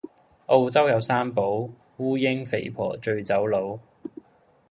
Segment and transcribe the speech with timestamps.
[0.47, 1.69] 澳洲有三寶，
[1.99, 3.77] 烏蠅肥婆醉酒佬